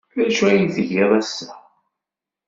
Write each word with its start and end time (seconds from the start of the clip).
D 0.17 0.19
acu 0.27 0.43
ay 0.47 0.59
tgiḍ 0.75 1.11
ass-a? 1.19 1.51